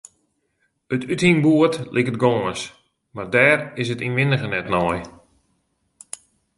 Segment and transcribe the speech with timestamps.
[0.95, 2.61] It úthingboerd liket gâns,
[3.13, 4.99] mar dêr is 't ynwindige net nei.